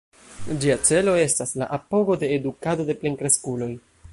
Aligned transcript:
Ĝia 0.61 0.77
celo 0.89 1.13
estas 1.25 1.53
la 1.63 1.67
apogo 1.77 2.15
de 2.25 2.33
edukado 2.39 2.89
de 2.89 2.97
plenkreskuloj. 3.05 3.71